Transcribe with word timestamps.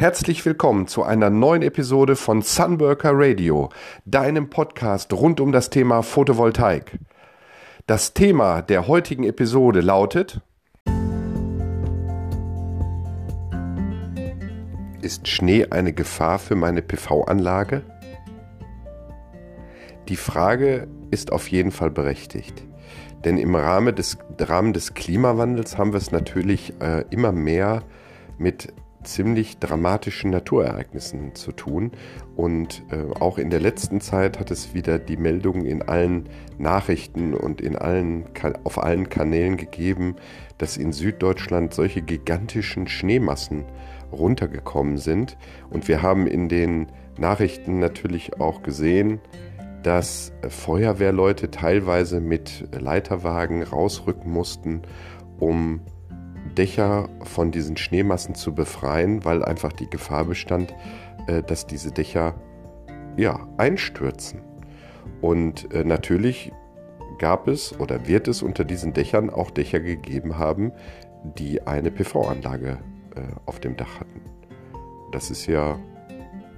Herzlich 0.00 0.46
willkommen 0.46 0.86
zu 0.86 1.02
einer 1.02 1.28
neuen 1.28 1.60
Episode 1.60 2.16
von 2.16 2.40
Sunworker 2.40 3.10
Radio, 3.12 3.68
deinem 4.06 4.48
Podcast 4.48 5.12
rund 5.12 5.40
um 5.40 5.52
das 5.52 5.68
Thema 5.68 6.02
Photovoltaik. 6.02 6.98
Das 7.86 8.14
Thema 8.14 8.62
der 8.62 8.88
heutigen 8.88 9.24
Episode 9.24 9.82
lautet 9.82 10.40
Ist 15.02 15.28
Schnee 15.28 15.66
eine 15.68 15.92
Gefahr 15.92 16.38
für 16.38 16.54
meine 16.54 16.80
PV-Anlage? 16.80 17.82
Die 20.08 20.16
Frage 20.16 20.88
ist 21.10 21.30
auf 21.30 21.48
jeden 21.48 21.72
Fall 21.72 21.90
berechtigt. 21.90 22.62
Denn 23.26 23.36
im 23.36 23.54
Rahmen 23.54 23.94
des, 23.94 24.16
Rahmen 24.38 24.72
des 24.72 24.94
Klimawandels 24.94 25.76
haben 25.76 25.92
wir 25.92 25.98
es 25.98 26.10
natürlich 26.10 26.72
äh, 26.80 27.04
immer 27.10 27.32
mehr 27.32 27.82
mit 28.38 28.72
ziemlich 29.02 29.58
dramatischen 29.58 30.30
Naturereignissen 30.30 31.34
zu 31.34 31.52
tun. 31.52 31.92
Und 32.36 32.82
äh, 32.90 33.18
auch 33.18 33.38
in 33.38 33.50
der 33.50 33.60
letzten 33.60 34.00
Zeit 34.00 34.38
hat 34.38 34.50
es 34.50 34.74
wieder 34.74 34.98
die 34.98 35.16
Meldungen 35.16 35.66
in 35.66 35.82
allen 35.82 36.28
Nachrichten 36.58 37.34
und 37.34 37.60
in 37.60 37.76
allen, 37.76 38.24
auf 38.64 38.82
allen 38.82 39.08
Kanälen 39.08 39.56
gegeben, 39.56 40.16
dass 40.58 40.76
in 40.76 40.92
Süddeutschland 40.92 41.74
solche 41.74 42.02
gigantischen 42.02 42.88
Schneemassen 42.88 43.64
runtergekommen 44.12 44.98
sind. 44.98 45.36
Und 45.70 45.88
wir 45.88 46.02
haben 46.02 46.26
in 46.26 46.48
den 46.48 46.86
Nachrichten 47.18 47.78
natürlich 47.78 48.40
auch 48.40 48.62
gesehen, 48.62 49.20
dass 49.82 50.32
Feuerwehrleute 50.46 51.50
teilweise 51.50 52.20
mit 52.20 52.68
Leiterwagen 52.78 53.62
rausrücken 53.62 54.30
mussten, 54.30 54.82
um 55.38 55.80
Dächer 56.56 57.08
von 57.22 57.50
diesen 57.50 57.76
Schneemassen 57.76 58.34
zu 58.34 58.54
befreien, 58.54 59.24
weil 59.24 59.44
einfach 59.44 59.72
die 59.72 59.88
Gefahr 59.88 60.24
bestand, 60.24 60.74
äh, 61.26 61.42
dass 61.42 61.66
diese 61.66 61.92
Dächer 61.92 62.34
ja, 63.16 63.48
einstürzen. 63.56 64.42
Und 65.20 65.72
äh, 65.72 65.84
natürlich 65.84 66.52
gab 67.18 67.48
es 67.48 67.78
oder 67.78 68.06
wird 68.06 68.28
es 68.28 68.42
unter 68.42 68.64
diesen 68.64 68.92
Dächern 68.92 69.30
auch 69.30 69.50
Dächer 69.50 69.80
gegeben 69.80 70.38
haben, 70.38 70.72
die 71.38 71.66
eine 71.66 71.90
PV-Anlage 71.90 72.78
äh, 73.14 73.20
auf 73.46 73.60
dem 73.60 73.76
Dach 73.76 74.00
hatten. 74.00 74.22
Das 75.12 75.30
ist 75.30 75.46
ja 75.46 75.78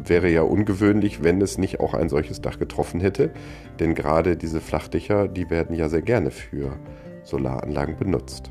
wäre 0.08 0.28
ja 0.28 0.42
ungewöhnlich, 0.42 1.22
wenn 1.22 1.40
es 1.40 1.58
nicht 1.58 1.80
auch 1.80 1.94
ein 1.94 2.08
solches 2.08 2.40
Dach 2.40 2.58
getroffen 2.58 3.00
hätte, 3.00 3.30
denn 3.78 3.94
gerade 3.94 4.36
diese 4.36 4.60
Flachdächer, 4.60 5.28
die 5.28 5.50
werden 5.50 5.76
ja 5.76 5.88
sehr 5.88 6.02
gerne 6.02 6.30
für 6.30 6.76
Solaranlagen 7.22 7.96
benutzt. 7.96 8.50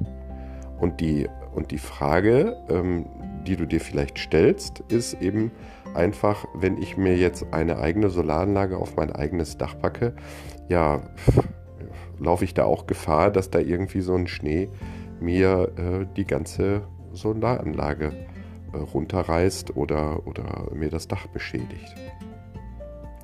Und 0.81 0.99
die, 0.99 1.29
und 1.53 1.69
die 1.69 1.77
Frage, 1.77 2.57
ähm, 2.67 3.05
die 3.45 3.55
du 3.55 3.65
dir 3.65 3.79
vielleicht 3.79 4.17
stellst, 4.17 4.83
ist 4.87 5.13
eben 5.21 5.51
einfach, 5.93 6.45
wenn 6.55 6.81
ich 6.81 6.97
mir 6.97 7.15
jetzt 7.15 7.53
eine 7.53 7.79
eigene 7.79 8.09
Solaranlage 8.09 8.77
auf 8.77 8.95
mein 8.95 9.11
eigenes 9.11 9.57
Dach 9.57 9.77
packe, 9.79 10.15
ja, 10.69 11.01
laufe 12.19 12.45
ich 12.45 12.55
da 12.55 12.65
auch 12.65 12.87
Gefahr, 12.87 13.29
dass 13.29 13.51
da 13.51 13.59
irgendwie 13.59 14.01
so 14.01 14.15
ein 14.15 14.27
Schnee 14.27 14.69
mir 15.19 15.71
äh, 15.77 16.05
die 16.17 16.25
ganze 16.25 16.81
Solaranlage 17.11 18.13
äh, 18.73 18.77
runterreißt 18.77 19.77
oder, 19.77 20.25
oder 20.25 20.67
mir 20.73 20.89
das 20.89 21.07
Dach 21.07 21.27
beschädigt. 21.27 21.95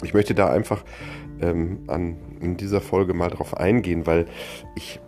Ich 0.04 0.14
möchte 0.14 0.36
da 0.36 0.52
einfach 0.52 0.84
ähm, 1.42 1.80
an, 1.88 2.18
in 2.40 2.56
dieser 2.56 2.82
Folge 2.82 3.16
mal 3.16 3.30
drauf 3.30 3.58
eingehen, 3.58 4.06
weil 4.06 4.26
ich 4.76 5.00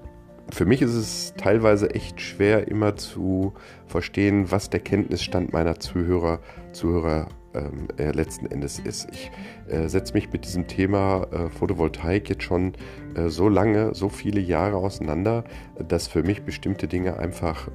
für 0.52 0.66
mich 0.66 0.82
ist 0.82 0.94
es 0.94 1.34
teilweise 1.38 1.94
echt 1.94 2.22
schwer, 2.22 2.68
immer 2.68 2.96
zu 2.96 3.54
verstehen, 3.88 4.52
was 4.52 4.70
der 4.70 4.80
Kenntnisstand 4.80 5.54
meiner 5.54 5.80
Zuhörer, 5.80 6.40
Zuhörer 6.74 7.28
ähm, 7.54 7.88
äh, 7.98 8.12
letzten 8.12 8.46
Endes 8.46 8.80
ist. 8.80 9.08
Ich 9.12 9.32
äh, 9.68 9.88
setze 9.88 10.14
mich 10.14 10.32
mit 10.32 10.46
diesem 10.46 10.68
Thema 10.68 11.28
äh, 11.32 11.50
Photovoltaik 11.50 12.30
jetzt 12.30 12.44
schon 12.44 12.74
äh, 13.16 13.30
so 13.30 13.50
lange, 13.50 13.96
so 13.96 14.10
viele 14.10 14.40
Jahre 14.40 14.78
auseinander, 14.78 15.44
dass 15.88 16.08
für 16.08 16.24
mich 16.24 16.44
bestimmte 16.44 16.88
Dinge 16.88 17.18
einfach 17.18 17.70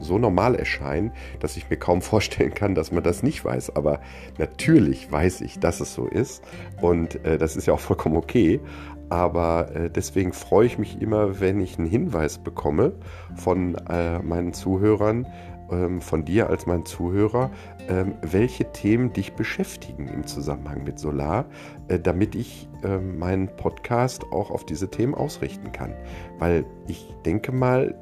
so 0.00 0.18
normal 0.18 0.54
erscheinen, 0.54 1.12
dass 1.40 1.56
ich 1.56 1.70
mir 1.70 1.76
kaum 1.76 2.02
vorstellen 2.02 2.54
kann, 2.54 2.74
dass 2.74 2.92
man 2.92 3.02
das 3.02 3.22
nicht 3.22 3.44
weiß. 3.44 3.76
Aber 3.76 4.00
natürlich 4.38 5.10
weiß 5.10 5.40
ich, 5.42 5.58
dass 5.58 5.80
es 5.80 5.94
so 5.94 6.06
ist. 6.06 6.42
Und 6.80 7.24
äh, 7.24 7.38
das 7.38 7.56
ist 7.56 7.66
ja 7.66 7.74
auch 7.74 7.80
vollkommen 7.80 8.16
okay. 8.16 8.60
Aber 9.08 9.74
äh, 9.74 9.90
deswegen 9.90 10.32
freue 10.32 10.66
ich 10.66 10.78
mich 10.78 11.00
immer, 11.00 11.40
wenn 11.40 11.60
ich 11.60 11.78
einen 11.78 11.88
Hinweis 11.88 12.38
bekomme 12.38 12.92
von 13.36 13.76
äh, 13.88 14.18
meinen 14.20 14.52
Zuhörern, 14.52 15.26
ähm, 15.70 16.00
von 16.00 16.24
dir 16.24 16.48
als 16.48 16.66
mein 16.66 16.84
Zuhörer, 16.84 17.50
ähm, 17.88 18.14
welche 18.22 18.70
Themen 18.72 19.12
dich 19.12 19.32
beschäftigen 19.34 20.08
im 20.08 20.26
Zusammenhang 20.26 20.84
mit 20.84 20.98
Solar, 20.98 21.46
äh, 21.88 21.98
damit 21.98 22.34
ich 22.34 22.68
ähm, 22.84 23.18
meinen 23.18 23.48
Podcast 23.56 24.24
auch 24.32 24.50
auf 24.50 24.64
diese 24.64 24.88
Themen 24.90 25.14
ausrichten 25.14 25.72
kann. 25.72 25.94
Weil 26.38 26.64
ich 26.86 27.12
denke 27.24 27.52
mal, 27.52 27.94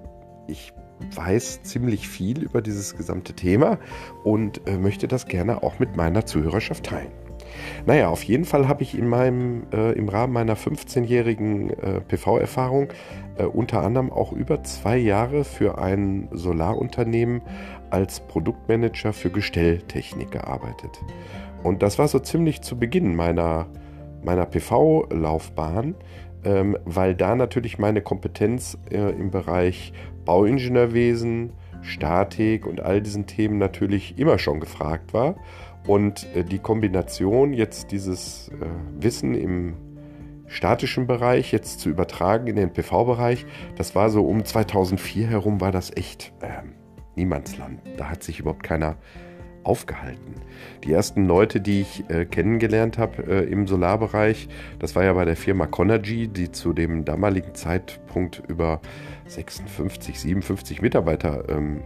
ich 0.47 0.72
weiß 1.15 1.62
ziemlich 1.62 2.09
viel 2.09 2.42
über 2.42 2.62
dieses 2.62 2.97
gesamte 2.97 3.34
Thema 3.34 3.78
und 4.22 4.66
äh, 4.66 4.78
möchte 4.78 5.09
das 5.09 5.26
gerne 5.26 5.62
auch 5.62 5.78
mit 5.78 5.97
meiner 5.97 6.25
Zuhörerschaft 6.25 6.86
teilen. 6.86 7.24
Naja, 7.87 8.09
auf 8.09 8.22
jeden 8.22 8.44
Fall 8.44 8.69
habe 8.69 8.82
ich 8.82 8.97
in 8.97 9.09
meinem, 9.09 9.65
äh, 9.72 9.92
im 9.92 10.09
Rahmen 10.09 10.32
meiner 10.32 10.56
15-jährigen 10.56 11.70
äh, 11.70 12.00
PV-Erfahrung 12.00 12.88
äh, 13.37 13.44
unter 13.44 13.82
anderem 13.82 14.12
auch 14.12 14.32
über 14.32 14.62
zwei 14.62 14.97
Jahre 14.97 15.44
für 15.44 15.78
ein 15.78 16.28
Solarunternehmen 16.32 17.42
als 17.91 18.20
Produktmanager 18.20 19.12
für 19.12 19.31
Gestelltechnik 19.31 20.32
gearbeitet. 20.32 21.00
Und 21.62 21.82
das 21.82 21.98
war 21.98 22.09
so 22.09 22.19
ziemlich 22.19 22.62
zu 22.62 22.78
Beginn 22.78 23.15
meiner, 23.15 23.66
meiner 24.22 24.47
PV-Laufbahn, 24.47 25.94
ähm, 26.44 26.76
weil 26.84 27.15
da 27.15 27.34
natürlich 27.34 27.78
meine 27.78 28.03
Kompetenz 28.03 28.78
äh, 28.91 29.10
im 29.10 29.31
Bereich 29.31 29.92
Bauingenieurwesen, 30.25 31.53
Statik 31.82 32.66
und 32.66 32.81
all 32.81 33.03
diesen 33.03 33.26
Themen 33.26 33.59
natürlich 33.59 34.19
immer 34.19 34.38
schon 34.38 34.60
gefragt 34.60 35.12
war 35.12 35.36
und 35.87 36.27
äh, 36.34 36.45
die 36.45 36.59
Kombination 36.59 37.53
jetzt 37.53 37.91
dieses 37.91 38.49
äh, 38.49 39.03
Wissen 39.03 39.34
im 39.34 39.75
statischen 40.47 41.06
Bereich 41.06 41.53
jetzt 41.53 41.81
zu 41.81 41.89
übertragen 41.89 42.47
in 42.47 42.56
den 42.56 42.72
PV-Bereich, 42.72 43.47
das 43.77 43.95
war 43.95 44.11
so 44.11 44.25
um 44.27 44.45
2004 44.45 45.27
herum, 45.27 45.61
war 45.61 45.72
das 45.72 45.91
echt 45.97 46.33
äh, 46.41 46.62
Niemandsland. 47.17 47.81
Da 47.97 48.11
hat 48.11 48.22
sich 48.22 48.41
überhaupt 48.41 48.62
keiner 48.62 48.97
aufgehalten. 49.62 50.34
Die 50.84 50.93
ersten 50.93 51.27
Leute, 51.27 51.61
die 51.61 51.81
ich 51.81 52.09
äh, 52.11 52.27
kennengelernt 52.27 52.99
habe 52.99 53.22
äh, 53.22 53.45
im 53.45 53.66
Solarbereich, 53.66 54.49
das 54.78 54.95
war 54.95 55.05
ja 55.05 55.15
bei 55.15 55.25
der 55.25 55.37
Firma 55.37 55.66
Conergy, 55.66 56.28
die 56.28 56.53
zu 56.53 56.72
dem 56.72 57.05
damaligen 57.05 57.55
Zeitpunkt 57.55 58.43
über 58.47 58.81
56, 59.27 60.21
57 60.21 60.83
Mitarbeiter 60.83 61.49
ähm, 61.49 61.81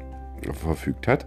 verfügt 0.52 1.06
hat. 1.06 1.26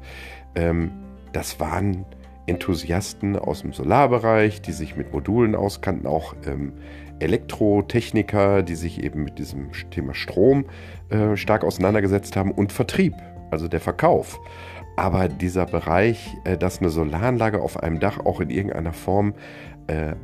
Ähm, 0.55 0.91
das 1.31 1.59
waren 1.61 2.05
Enthusiasten 2.47 3.37
aus 3.37 3.61
dem 3.61 3.73
Solarbereich, 3.73 4.61
die 4.61 4.71
sich 4.71 4.95
mit 4.95 5.13
Modulen 5.13 5.55
auskannten, 5.55 6.07
auch 6.07 6.35
ähm, 6.45 6.73
Elektrotechniker, 7.19 8.63
die 8.63 8.75
sich 8.75 9.03
eben 9.03 9.23
mit 9.23 9.37
diesem 9.37 9.71
Thema 9.91 10.13
Strom 10.13 10.65
äh, 11.09 11.35
stark 11.37 11.63
auseinandergesetzt 11.63 12.35
haben 12.35 12.51
und 12.51 12.71
Vertrieb, 12.71 13.13
also 13.51 13.67
der 13.67 13.79
Verkauf. 13.79 14.39
Aber 14.97 15.27
dieser 15.27 15.65
Bereich, 15.65 16.35
äh, 16.43 16.57
dass 16.57 16.79
eine 16.79 16.89
Solaranlage 16.89 17.61
auf 17.61 17.81
einem 17.81 17.99
Dach 17.99 18.19
auch 18.25 18.39
in 18.39 18.49
irgendeiner 18.49 18.93
Form 18.93 19.33
äh, 19.87 20.15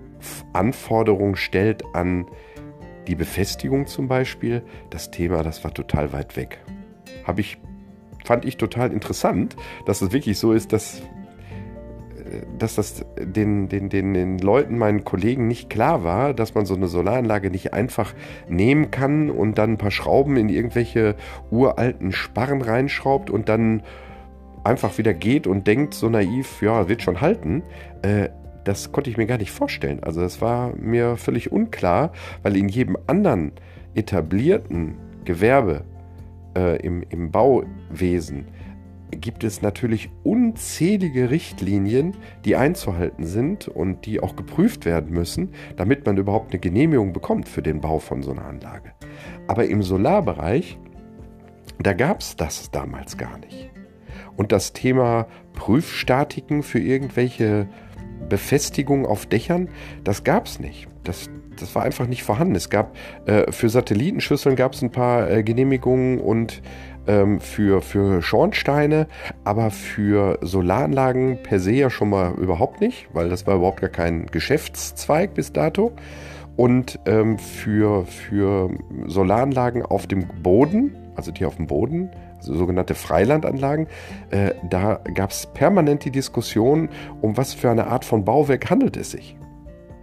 Anforderungen 0.53 1.35
stellt 1.35 1.83
an 1.93 2.25
die 3.07 3.15
Befestigung 3.15 3.87
zum 3.87 4.07
Beispiel, 4.07 4.63
das 4.89 5.11
Thema, 5.11 5.43
das 5.43 5.63
war 5.63 5.73
total 5.73 6.11
weit 6.13 6.35
weg. 6.35 6.59
Habe 7.25 7.41
ich, 7.41 7.57
fand 8.25 8.43
ich 8.43 8.57
total 8.57 8.91
interessant, 8.91 9.55
dass 9.85 10.01
es 10.01 10.11
wirklich 10.11 10.37
so 10.37 10.51
ist, 10.51 10.73
dass 10.73 11.01
dass 12.57 12.75
das 12.75 13.05
den, 13.19 13.69
den, 13.69 13.89
den, 13.89 14.13
den 14.13 14.39
Leuten, 14.39 14.77
meinen 14.77 15.03
Kollegen 15.03 15.47
nicht 15.47 15.69
klar 15.69 16.03
war, 16.03 16.33
dass 16.33 16.55
man 16.55 16.65
so 16.65 16.75
eine 16.75 16.87
Solaranlage 16.87 17.49
nicht 17.49 17.73
einfach 17.73 18.13
nehmen 18.47 18.91
kann 18.91 19.29
und 19.29 19.57
dann 19.57 19.73
ein 19.73 19.77
paar 19.77 19.91
Schrauben 19.91 20.37
in 20.37 20.49
irgendwelche 20.49 21.15
uralten 21.51 22.11
Sparren 22.11 22.61
reinschraubt 22.61 23.29
und 23.29 23.49
dann 23.49 23.83
einfach 24.63 24.97
wieder 24.97 25.13
geht 25.13 25.47
und 25.47 25.65
denkt 25.67 25.93
so 25.93 26.09
naiv, 26.09 26.61
ja, 26.61 26.89
wird 26.89 27.01
schon 27.01 27.21
halten. 27.21 27.63
Äh, 28.01 28.29
das 28.63 28.91
konnte 28.91 29.09
ich 29.09 29.17
mir 29.17 29.25
gar 29.25 29.37
nicht 29.37 29.51
vorstellen. 29.51 30.03
Also 30.03 30.19
das 30.21 30.41
war 30.41 30.73
mir 30.75 31.15
völlig 31.15 31.51
unklar, 31.51 32.11
weil 32.43 32.57
in 32.57 32.67
jedem 32.67 32.97
anderen 33.07 33.53
etablierten 33.95 34.95
Gewerbe 35.23 35.85
äh, 36.55 36.77
im, 36.85 37.03
im 37.09 37.31
Bauwesen 37.31 38.45
gibt 39.11 39.43
es 39.43 39.61
natürlich 39.61 40.09
unzählige 40.23 41.29
Richtlinien, 41.29 42.15
die 42.45 42.55
einzuhalten 42.55 43.25
sind 43.25 43.67
und 43.67 44.05
die 44.05 44.19
auch 44.19 44.35
geprüft 44.35 44.85
werden 44.85 45.11
müssen, 45.11 45.51
damit 45.75 46.05
man 46.05 46.17
überhaupt 46.17 46.51
eine 46.51 46.59
Genehmigung 46.59 47.13
bekommt 47.13 47.47
für 47.47 47.61
den 47.61 47.81
Bau 47.81 47.99
von 47.99 48.21
so 48.21 48.31
einer 48.31 48.45
Anlage. 48.45 48.91
Aber 49.47 49.65
im 49.65 49.81
Solarbereich, 49.81 50.77
da 51.79 51.93
gab 51.93 52.21
es 52.21 52.35
das 52.35 52.71
damals 52.71 53.17
gar 53.17 53.37
nicht. 53.39 53.69
Und 54.35 54.51
das 54.51 54.73
Thema 54.73 55.27
Prüfstatiken 55.53 56.61
für 56.61 56.79
irgendwelche 56.79 57.67
Befestigungen 58.29 59.05
auf 59.05 59.25
Dächern, 59.25 59.69
das 60.03 60.23
gab 60.23 60.47
es 60.47 60.59
nicht. 60.59 60.87
Das, 61.03 61.29
das 61.59 61.73
war 61.75 61.83
einfach 61.83 62.07
nicht 62.07 62.23
vorhanden. 62.23 62.55
Es 62.55 62.69
gab 62.69 62.95
äh, 63.25 63.51
für 63.51 63.69
Satellitenschüsseln 63.69 64.55
gab 64.55 64.73
es 64.73 64.81
ein 64.81 64.91
paar 64.91 65.29
äh, 65.29 65.43
Genehmigungen 65.43 66.19
und 66.19 66.61
ähm, 67.07 67.39
für, 67.39 67.81
für 67.81 68.21
Schornsteine, 68.21 69.07
aber 69.43 69.71
für 69.71 70.39
Solaranlagen 70.41 71.41
per 71.41 71.59
se 71.59 71.71
ja 71.71 71.89
schon 71.89 72.09
mal 72.09 72.33
überhaupt 72.33 72.81
nicht, 72.81 73.07
weil 73.13 73.29
das 73.29 73.47
war 73.47 73.55
überhaupt 73.55 73.81
gar 73.81 73.89
kein 73.89 74.27
Geschäftszweig 74.27 75.33
bis 75.33 75.53
dato. 75.53 75.93
Und 76.57 76.99
ähm, 77.05 77.37
für, 77.37 78.05
für 78.05 78.71
Solaranlagen 79.05 79.83
auf 79.83 80.07
dem 80.07 80.27
Boden, 80.41 80.95
also 81.15 81.31
die 81.31 81.45
auf 81.45 81.55
dem 81.55 81.67
Boden, 81.67 82.09
sogenannte 82.53 82.95
Freilandanlagen, 82.95 83.87
äh, 84.31 84.53
da 84.69 84.99
gab 85.13 85.31
es 85.31 85.47
permanent 85.47 86.05
die 86.05 86.11
Diskussion, 86.11 86.89
um 87.21 87.37
was 87.37 87.53
für 87.53 87.69
eine 87.69 87.87
Art 87.87 88.05
von 88.05 88.25
Bauwerk 88.25 88.69
handelt 88.69 88.97
es 88.97 89.11
sich. 89.11 89.37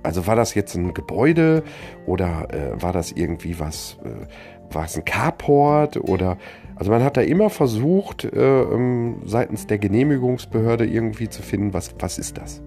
Also 0.03 0.27
war 0.27 0.37
das 0.37 0.55
jetzt 0.55 0.75
ein 0.75 0.93
Gebäude 0.93 1.63
oder 2.07 2.49
äh, 2.53 2.81
war 2.81 2.93
das 2.93 3.13
irgendwie 3.13 3.59
was, 3.59 3.97
äh, 4.05 4.75
war 4.75 4.85
es 4.85 4.97
ein 4.97 5.05
Carport 5.05 5.97
oder 5.97 6.37
also 6.77 6.91
man 6.91 7.03
hat 7.03 7.17
da 7.17 7.21
immer 7.21 7.51
versucht, 7.51 8.25
äh, 8.25 8.63
ähm, 8.63 9.23
seitens 9.25 9.67
der 9.67 9.79
Genehmigungsbehörde 9.79 10.85
irgendwie 10.85 11.29
zu 11.29 11.43
finden, 11.43 11.73
was, 11.73 11.95
was 11.99 12.19
ist 12.19 12.37
das? 12.37 12.63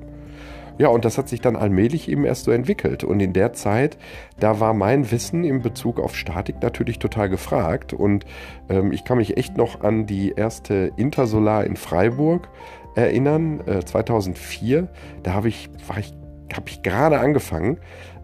Ja, 0.77 0.89
und 0.89 1.05
das 1.05 1.17
hat 1.17 1.27
sich 1.27 1.41
dann 1.41 1.55
allmählich 1.55 2.09
eben 2.09 2.25
erst 2.25 2.45
so 2.45 2.51
entwickelt. 2.51 3.03
Und 3.03 3.19
in 3.19 3.33
der 3.33 3.53
Zeit, 3.53 3.97
da 4.39 4.59
war 4.59 4.73
mein 4.73 5.11
Wissen 5.11 5.43
in 5.43 5.61
Bezug 5.61 5.99
auf 5.99 6.15
Statik 6.15 6.61
natürlich 6.61 6.99
total 6.99 7.29
gefragt. 7.29 7.93
Und 7.93 8.25
ähm, 8.69 8.91
ich 8.91 9.03
kann 9.03 9.17
mich 9.17 9.37
echt 9.37 9.57
noch 9.57 9.81
an 9.81 10.05
die 10.05 10.33
erste 10.35 10.91
Intersolar 10.95 11.65
in 11.65 11.75
Freiburg 11.75 12.49
erinnern, 12.95 13.61
äh, 13.65 13.83
2004. 13.83 14.87
Da 15.23 15.33
habe 15.33 15.47
ich, 15.47 15.69
ich, 15.99 16.13
habe 16.55 16.69
ich 16.69 16.83
gerade 16.83 17.19
angefangen. 17.19 17.77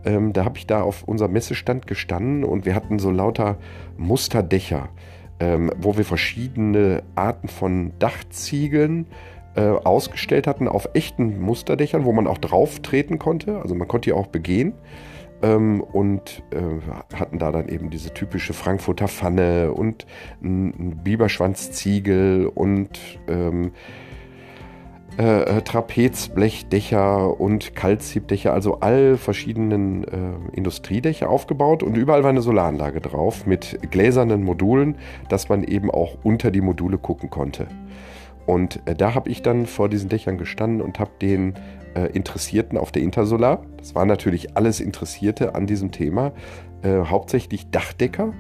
Ähm, 0.05 0.33
da 0.33 0.45
habe 0.45 0.57
ich 0.57 0.67
da 0.67 0.81
auf 0.81 1.03
unserem 1.03 1.31
Messestand 1.31 1.87
gestanden 1.87 2.43
und 2.43 2.65
wir 2.65 2.75
hatten 2.75 2.99
so 2.99 3.09
lauter 3.09 3.57
Musterdächer 3.97 4.89
ähm, 5.39 5.71
wo 5.77 5.97
wir 5.97 6.05
verschiedene 6.05 7.03
Arten 7.15 7.47
von 7.47 7.91
Dachziegeln 7.99 9.07
äh, 9.55 9.61
ausgestellt 9.61 10.47
hatten 10.47 10.67
auf 10.67 10.89
echten 10.93 11.39
Musterdächern, 11.39 12.05
wo 12.05 12.11
man 12.11 12.27
auch 12.27 12.37
drauf 12.37 12.79
treten 12.79 13.19
konnte. 13.19 13.61
Also 13.61 13.75
man 13.75 13.87
konnte 13.87 14.09
die 14.09 14.13
auch 14.13 14.27
begehen. 14.27 14.73
Ähm, 15.41 15.81
und 15.81 16.41
äh, 16.51 17.15
hatten 17.15 17.37
da 17.37 17.51
dann 17.51 17.67
eben 17.67 17.89
diese 17.89 18.13
typische 18.13 18.53
Frankfurter 18.53 19.07
Pfanne 19.07 19.73
und 19.73 20.05
ein 20.41 21.01
Biberschwanzziegel 21.03 22.47
und 22.47 22.99
ähm, 23.27 23.71
äh, 25.17 25.57
äh, 25.57 25.61
Trapezblechdächer 25.61 27.39
und 27.39 27.75
Kaltsiebdächer, 27.75 28.51
also 28.51 28.79
all 28.79 29.17
verschiedenen 29.17 30.05
äh, 30.05 30.17
Industriedächer 30.55 31.29
aufgebaut 31.29 31.83
und 31.83 31.95
überall 31.95 32.23
war 32.23 32.31
eine 32.31 32.41
Solaranlage 32.41 32.99
drauf 32.99 33.45
mit 33.45 33.77
gläsernen 33.91 34.43
Modulen, 34.43 34.95
dass 35.29 35.49
man 35.49 35.63
eben 35.63 35.91
auch 35.91 36.17
unter 36.23 36.49
die 36.49 36.61
Module 36.61 36.97
gucken 36.97 37.29
konnte. 37.29 37.67
Und 38.45 38.81
äh, 38.85 38.95
da 38.95 39.15
habe 39.15 39.29
ich 39.29 39.41
dann 39.41 39.65
vor 39.65 39.89
diesen 39.89 40.09
Dächern 40.09 40.37
gestanden 40.37 40.81
und 40.81 40.99
habe 40.99 41.11
den 41.21 41.53
äh, 41.95 42.07
Interessierten 42.07 42.77
auf 42.77 42.91
der 42.91 43.01
Intersolar, 43.01 43.65
das 43.77 43.95
waren 43.95 44.07
natürlich 44.07 44.57
alles 44.57 44.79
Interessierte 44.79 45.55
an 45.55 45.67
diesem 45.67 45.91
Thema, 45.91 46.33
äh, 46.81 47.05
hauptsächlich 47.05 47.69
Dachdecker, 47.69 48.33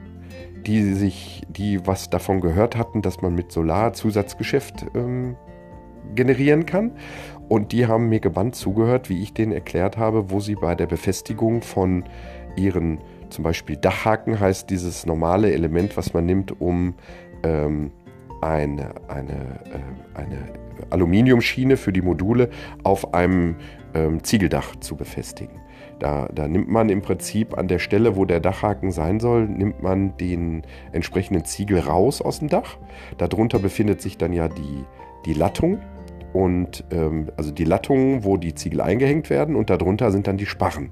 die 0.65 0.93
sich, 0.93 1.43
die 1.49 1.85
was 1.85 2.09
davon 2.09 2.41
gehört 2.41 2.77
hatten, 2.77 3.01
dass 3.01 3.21
man 3.21 3.35
mit 3.35 3.51
Solar 3.51 3.93
Zusatzgeschäft 3.93 4.85
ähm, 4.95 5.35
generieren 6.15 6.65
kann. 6.65 6.91
Und 7.49 7.71
die 7.71 7.87
haben 7.87 8.09
mir 8.09 8.19
gebannt 8.19 8.55
zugehört, 8.55 9.09
wie 9.09 9.21
ich 9.21 9.33
denen 9.33 9.51
erklärt 9.51 9.97
habe, 9.97 10.31
wo 10.31 10.39
sie 10.39 10.55
bei 10.55 10.75
der 10.75 10.87
Befestigung 10.87 11.61
von 11.61 12.05
ihren 12.55 12.99
zum 13.29 13.43
Beispiel 13.43 13.77
Dachhaken 13.77 14.39
heißt 14.39 14.69
dieses 14.69 15.05
normale 15.05 15.51
Element, 15.51 15.97
was 15.97 16.13
man 16.13 16.25
nimmt, 16.25 16.61
um 16.61 16.93
ähm, 17.43 17.91
eine, 18.43 18.91
eine, 19.07 19.33
äh, 19.33 20.19
eine 20.19 20.37
Aluminiumschiene 20.89 21.77
für 21.77 21.93
die 21.93 22.01
Module 22.01 22.49
auf 22.83 23.13
einem 23.13 23.55
ähm, 23.93 24.23
Ziegeldach 24.23 24.75
zu 24.77 24.95
befestigen. 24.95 25.61
Da, 25.99 26.27
da, 26.33 26.47
nimmt 26.47 26.69
man 26.69 26.89
im 26.89 27.01
Prinzip 27.01 27.57
an 27.57 27.67
der 27.67 27.79
Stelle, 27.79 28.17
wo 28.17 28.25
der 28.25 28.39
Dachhaken 28.39 28.91
sein 28.91 29.19
soll, 29.19 29.47
nimmt 29.47 29.81
man 29.81 30.17
den 30.17 30.63
entsprechenden 30.91 31.45
Ziegel 31.45 31.79
raus 31.79 32.21
aus 32.21 32.39
dem 32.39 32.49
Dach. 32.49 32.77
Darunter 33.17 33.59
befindet 33.59 34.01
sich 34.01 34.17
dann 34.17 34.33
ja 34.33 34.49
die, 34.49 34.83
die 35.25 35.33
Lattung 35.33 35.79
und 36.33 36.83
ähm, 36.91 37.31
also 37.37 37.51
die 37.51 37.63
Lattungen, 37.63 38.23
wo 38.25 38.37
die 38.37 38.55
Ziegel 38.55 38.81
eingehängt 38.81 39.29
werden 39.29 39.55
und 39.55 39.69
darunter 39.69 40.11
sind 40.11 40.27
dann 40.27 40.37
die 40.37 40.47
Sparren, 40.47 40.89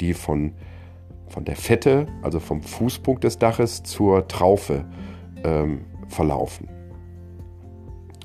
die 0.00 0.14
von, 0.14 0.52
von 1.28 1.44
der 1.44 1.56
Fette, 1.56 2.06
also 2.22 2.40
vom 2.40 2.62
Fußpunkt 2.62 3.24
des 3.24 3.38
Daches 3.38 3.82
zur 3.82 4.28
Traufe 4.28 4.84
ähm, 5.44 5.80
verlaufen. 6.08 6.68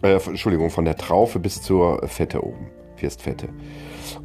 Äh, 0.01 0.13
Entschuldigung, 0.13 0.69
von 0.69 0.85
der 0.85 0.95
Traufe 0.95 1.39
bis 1.39 1.61
zur 1.61 2.07
Fette 2.07 2.43
oben, 2.43 2.67
Firstfette. 2.95 3.49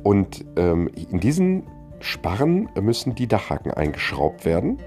Und 0.03 0.45
ähm, 0.57 0.89
in 0.95 1.21
diesen 1.21 1.65
Sparren 2.01 2.69
müssen 2.81 3.15
die 3.15 3.27
Dachhaken 3.27 3.73
eingeschraubt 3.73 4.45
werden 4.45 4.79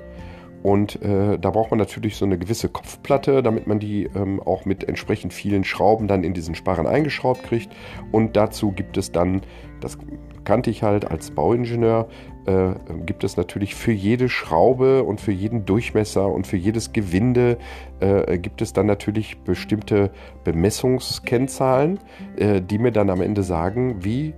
und 0.68 1.02
äh, 1.02 1.40
da 1.40 1.52
braucht 1.52 1.72
man 1.72 1.80
natürlich 1.80 2.18
so 2.18 2.26
eine 2.26 2.38
gewisse 2.38 2.68
Kopfplatte, 2.68 3.42
damit 3.42 3.68
man 3.68 3.80
die 3.80 4.04
ähm, 4.14 4.42
auch 4.42 4.66
mit 4.66 4.84
entsprechend 4.84 5.32
vielen 5.32 5.64
Schrauben 5.64 6.10
dann 6.10 6.26
in 6.26 6.34
diesen 6.34 6.56
Sparren 6.56 6.86
eingeschraubt 6.86 7.42
kriegt. 7.44 7.74
Und 8.12 8.36
dazu 8.36 8.74
gibt 8.74 8.98
es 8.98 9.14
dann, 9.14 9.44
das 9.80 9.98
kannte 10.44 10.70
ich 10.70 10.84
halt 10.84 11.10
als 11.10 11.32
Bauingenieur, 11.32 12.10
äh, 12.48 12.72
gibt 13.06 13.24
es 13.24 13.38
natürlich 13.38 13.76
für 13.76 13.94
jede 13.94 14.28
Schraube 14.28 15.04
und 15.04 15.22
für 15.22 15.32
jeden 15.32 15.66
Durchmesser 15.66 16.28
und 16.28 16.46
für 16.46 16.58
jedes 16.58 16.92
Gewinde 16.92 17.58
äh, 18.02 18.38
gibt 18.38 18.62
es 18.62 18.74
dann 18.74 18.88
natürlich 18.88 19.38
bestimmte 19.46 20.12
Bemessungskennzahlen, 20.44 21.98
äh, 22.36 22.62
die 22.62 22.78
mir 22.78 22.92
dann 22.92 23.10
am 23.10 23.22
Ende 23.22 23.44
sagen, 23.44 24.04
wie 24.04 24.34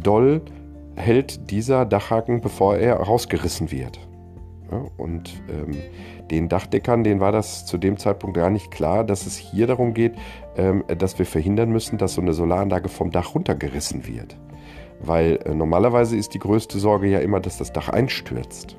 doll 0.00 0.42
hält 0.94 1.50
dieser 1.50 1.86
Dachhaken, 1.86 2.40
bevor 2.40 2.76
er 2.76 2.98
rausgerissen 2.98 3.72
wird. 3.72 3.98
Und 4.96 5.42
ähm, 5.48 5.76
den 6.30 6.48
Dachdeckern, 6.48 7.04
denen 7.04 7.20
war 7.20 7.32
das 7.32 7.66
zu 7.66 7.78
dem 7.78 7.96
Zeitpunkt 7.96 8.36
gar 8.36 8.50
nicht 8.50 8.70
klar, 8.70 9.04
dass 9.04 9.26
es 9.26 9.36
hier 9.36 9.66
darum 9.66 9.94
geht, 9.94 10.14
ähm, 10.56 10.84
dass 10.98 11.18
wir 11.18 11.26
verhindern 11.26 11.70
müssen, 11.70 11.98
dass 11.98 12.14
so 12.14 12.20
eine 12.20 12.32
Solaranlage 12.32 12.88
vom 12.88 13.10
Dach 13.10 13.34
runtergerissen 13.34 14.06
wird. 14.06 14.36
Weil 15.00 15.38
äh, 15.44 15.54
normalerweise 15.54 16.16
ist 16.16 16.34
die 16.34 16.38
größte 16.38 16.78
Sorge 16.78 17.08
ja 17.08 17.18
immer, 17.18 17.40
dass 17.40 17.58
das 17.58 17.72
Dach 17.72 17.88
einstürzt. 17.88 18.76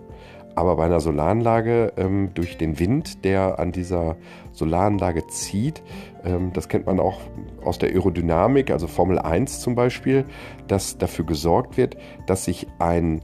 Aber 0.56 0.76
bei 0.76 0.86
einer 0.86 1.00
Solaranlage 1.00 1.94
ähm, 1.98 2.32
durch 2.34 2.58
den 2.58 2.80
Wind, 2.80 3.26
der 3.26 3.60
an 3.60 3.72
dieser 3.72 4.18
Solaranlage 4.52 5.26
zieht, 5.28 5.82
ähm, 6.24 6.52
das 6.54 6.70
kennt 6.70 6.86
man 6.86 7.00
auch 7.00 7.22
aus 7.64 7.80
der 7.80 7.90
Aerodynamik, 7.90 8.70
also 8.70 8.88
Formel 8.88 9.18
1 9.18 9.62
zum 9.62 9.76
Beispiel, 9.76 10.26
dass 10.68 10.98
dafür 10.98 11.26
gesorgt 11.26 11.78
wird, 11.78 11.98
dass 12.28 12.46
sich 12.46 12.68
ein, 12.78 13.22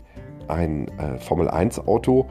ein 0.47 0.87
äh, 0.97 1.19
Formel 1.19 1.49
1 1.49 1.87
Auto 1.87 2.25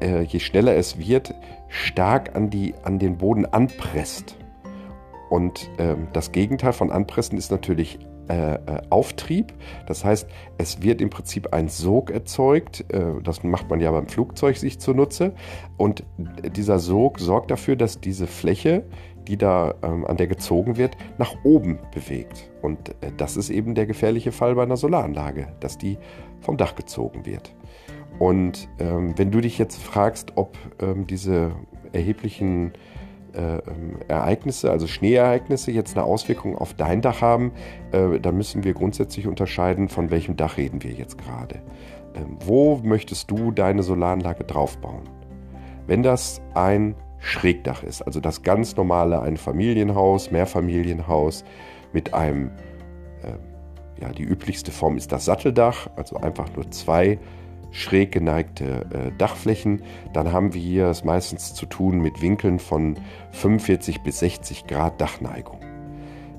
äh, 0.00 0.22
je 0.22 0.40
schneller 0.40 0.76
es 0.76 0.98
wird, 0.98 1.34
stark 1.68 2.36
an, 2.36 2.50
die, 2.50 2.74
an 2.82 2.98
den 2.98 3.18
Boden 3.18 3.46
anpresst. 3.46 4.36
Und 5.30 5.68
ähm, 5.78 6.08
das 6.12 6.32
Gegenteil 6.32 6.72
von 6.72 6.92
Anpressen 6.92 7.36
ist 7.38 7.50
natürlich 7.50 7.98
äh, 8.28 8.54
äh, 8.54 8.58
Auftrieb. 8.88 9.52
Das 9.86 10.02
heißt, 10.02 10.26
es 10.56 10.82
wird 10.82 11.02
im 11.02 11.10
Prinzip 11.10 11.52
ein 11.52 11.68
Sog 11.68 12.10
erzeugt. 12.10 12.84
Äh, 12.90 13.20
das 13.22 13.42
macht 13.42 13.68
man 13.68 13.80
ja 13.80 13.90
beim 13.90 14.06
Flugzeug 14.06 14.56
sich 14.56 14.80
zunutze. 14.80 15.34
Und 15.76 16.04
dieser 16.56 16.78
Sog 16.78 17.20
sorgt 17.20 17.50
dafür, 17.50 17.76
dass 17.76 18.00
diese 18.00 18.26
Fläche, 18.26 18.84
die 19.28 19.36
da 19.36 19.74
ähm, 19.82 20.06
an 20.06 20.16
der 20.16 20.26
gezogen 20.26 20.78
wird, 20.78 20.96
nach 21.18 21.34
oben 21.44 21.78
bewegt. 21.92 22.50
Und 22.62 22.90
äh, 23.02 23.12
das 23.14 23.36
ist 23.36 23.50
eben 23.50 23.74
der 23.74 23.84
gefährliche 23.84 24.32
Fall 24.32 24.54
bei 24.54 24.62
einer 24.62 24.78
Solaranlage, 24.78 25.48
dass 25.60 25.76
die 25.76 25.98
vom 26.40 26.56
Dach 26.56 26.76
gezogen 26.76 27.26
wird. 27.26 27.54
Und 28.18 28.68
ähm, 28.78 29.14
wenn 29.16 29.30
du 29.30 29.40
dich 29.40 29.58
jetzt 29.58 29.82
fragst, 29.82 30.32
ob 30.36 30.56
ähm, 30.80 31.06
diese 31.06 31.52
erheblichen 31.92 32.72
äh, 33.34 33.56
ähm, 33.56 33.98
Ereignisse, 34.06 34.70
also 34.70 34.86
Schneeereignisse, 34.86 35.72
jetzt 35.72 35.96
eine 35.96 36.06
Auswirkung 36.06 36.56
auf 36.56 36.74
dein 36.74 37.00
Dach 37.00 37.20
haben, 37.20 37.52
äh, 37.92 38.20
dann 38.20 38.36
müssen 38.36 38.62
wir 38.62 38.74
grundsätzlich 38.74 39.26
unterscheiden, 39.26 39.88
von 39.88 40.10
welchem 40.10 40.36
Dach 40.36 40.56
reden 40.56 40.82
wir 40.82 40.92
jetzt 40.92 41.18
gerade. 41.18 41.56
Ähm, 42.14 42.36
wo 42.44 42.80
möchtest 42.82 43.30
du 43.30 43.50
deine 43.50 43.82
Solaranlage 43.82 44.44
draufbauen? 44.44 45.02
Wenn 45.86 46.02
das 46.02 46.40
ein 46.54 46.94
Schrägdach 47.18 47.82
ist, 47.82 48.02
also 48.02 48.20
das 48.20 48.42
ganz 48.42 48.76
normale 48.76 49.20
ein 49.20 49.36
Familienhaus, 49.36 50.30
Mehrfamilienhaus 50.30 51.44
mit 51.92 52.14
einem, 52.14 52.50
äh, 53.22 54.02
ja, 54.02 54.10
die 54.10 54.22
üblichste 54.22 54.70
Form 54.70 54.96
ist 54.96 55.10
das 55.10 55.24
Satteldach, 55.24 55.88
also 55.96 56.16
einfach 56.16 56.54
nur 56.54 56.70
zwei 56.70 57.18
schräg 57.74 58.12
geneigte 58.12 58.86
äh, 58.90 59.18
Dachflächen, 59.18 59.82
dann 60.12 60.32
haben 60.32 60.54
wir 60.54 60.86
es 60.86 61.04
meistens 61.04 61.54
zu 61.54 61.66
tun 61.66 61.98
mit 62.00 62.22
Winkeln 62.22 62.58
von 62.58 62.96
45 63.32 64.02
bis 64.02 64.20
60 64.20 64.66
Grad 64.66 65.00
Dachneigung. 65.00 65.58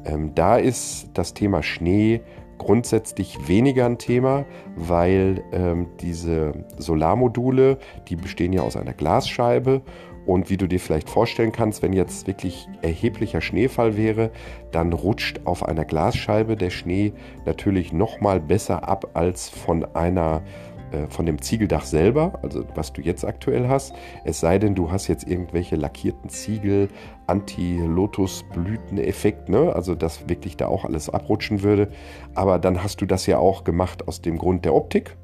Ähm, 0.05 0.33
da 0.33 0.57
ist 0.57 1.09
das 1.13 1.33
Thema 1.33 1.61
Schnee 1.61 2.21
grundsätzlich 2.57 3.49
weniger 3.49 3.85
ein 3.85 3.97
Thema, 3.97 4.45
weil 4.75 5.43
ähm, 5.51 5.87
diese 5.99 6.65
Solarmodule, 6.77 7.79
die 8.07 8.15
bestehen 8.15 8.53
ja 8.53 8.61
aus 8.61 8.77
einer 8.77 8.93
Glasscheibe 8.93 9.81
und 10.25 10.49
wie 10.49 10.57
du 10.57 10.67
dir 10.67 10.79
vielleicht 10.79 11.09
vorstellen 11.09 11.51
kannst, 11.51 11.81
wenn 11.81 11.93
jetzt 11.93 12.27
wirklich 12.27 12.67
erheblicher 12.81 13.41
Schneefall 13.41 13.95
wäre, 13.95 14.31
dann 14.71 14.93
rutscht 14.93 15.41
auf 15.45 15.63
einer 15.63 15.85
Glasscheibe 15.85 16.55
der 16.55 16.71
Schnee 16.71 17.13
natürlich 17.45 17.93
noch 17.93 18.21
mal 18.21 18.39
besser 18.39 18.87
ab 18.87 19.11
als 19.13 19.49
von 19.49 19.85
einer 19.95 20.37
äh, 20.37 20.64
von 21.09 21.25
dem 21.25 21.41
Ziegeldach 21.41 21.85
selber, 21.85 22.39
also 22.41 22.63
was 22.75 22.93
du 22.93 23.01
jetzt 23.01 23.25
aktuell 23.25 23.67
hast. 23.67 23.93
Es 24.23 24.39
sei 24.39 24.59
denn, 24.59 24.75
du 24.75 24.91
hast 24.91 25.07
jetzt 25.07 25.27
irgendwelche 25.27 25.75
lackierten 25.75 26.29
Ziegel, 26.29 26.89
Anti-Lotus-Blüten-Effekt, 27.27 29.49
ne? 29.49 29.73
also 29.73 29.95
dass 29.95 30.29
wirklich 30.29 30.57
da 30.57 30.67
auch 30.67 30.85
alles 30.85 31.09
abrutschen 31.09 31.63
würde. 31.63 31.89
Aber 32.33 32.59
dann 32.59 32.83
hast 32.83 33.01
du 33.01 33.05
das 33.05 33.25
ja 33.25 33.39
auch 33.39 33.63
gemacht 33.63 34.07
aus 34.07 34.21
dem 34.21 34.37
Grund 34.37 34.65
der 34.65 34.75
Optik 34.75 35.15